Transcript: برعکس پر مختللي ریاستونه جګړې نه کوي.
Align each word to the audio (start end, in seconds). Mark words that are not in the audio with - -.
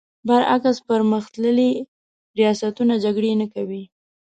برعکس 0.27 0.77
پر 0.87 0.99
مختللي 1.11 1.71
ریاستونه 2.37 2.93
جګړې 3.03 3.31
نه 3.41 3.47
کوي. 3.53 3.83